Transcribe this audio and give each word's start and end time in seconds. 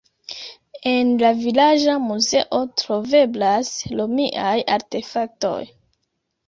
En 0.91 1.11
la 1.23 1.29
vilaĝa 1.41 1.99
muzeo 2.07 2.63
troveblas 2.83 3.71
romiaj 4.01 4.59
artefaktoj. 4.79 5.59